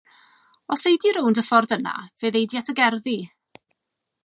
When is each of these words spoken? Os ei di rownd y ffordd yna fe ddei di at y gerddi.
Os 0.73 0.81
ei 0.89 0.95
di 1.01 1.11
rownd 1.17 1.41
y 1.41 1.43
ffordd 1.49 1.75
yna 1.77 1.93
fe 2.23 2.33
ddei 2.33 2.49
di 2.53 2.61
at 2.63 2.73
y 2.73 2.77
gerddi. 2.83 3.17